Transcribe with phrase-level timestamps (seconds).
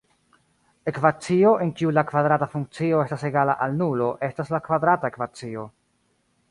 [0.91, 5.71] Ekvacio en kiu la kvadrata funkcio estas egala al nulo estas la kvadrata ekvacio.